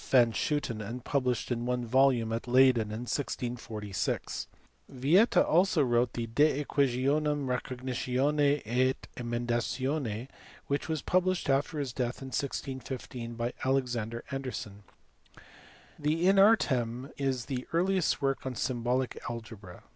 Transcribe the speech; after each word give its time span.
van 0.09 0.31
Schooten 0.33 0.81
and 0.81 1.05
published 1.05 1.51
in 1.51 1.67
one 1.67 1.85
volume 1.85 2.33
at 2.33 2.47
Leyden 2.47 2.87
in 2.89 3.01
1646. 3.05 4.47
Yieta 4.91 5.45
also 5.47 5.83
wrote 5.83 6.13
the 6.13 6.25
De 6.25 6.63
JEquationum 6.65 7.47
Recognitions 7.47 8.63
et 8.65 9.07
Emendations 9.15 10.27
which 10.65 10.89
was 10.89 11.03
published 11.03 11.51
after 11.51 11.77
his 11.77 11.93
death 11.93 12.19
in 12.23 12.29
1615 12.29 13.35
by 13.35 13.53
Alexander 13.63 14.23
Anderson. 14.31 14.81
The 15.99 16.27
In 16.27 16.39
Artem 16.39 17.11
is 17.17 17.45
the 17.45 17.67
earliest 17.71 18.23
work 18.23 18.43
on 18.43 18.55
symbolic 18.55 19.19
algebra. 19.29 19.83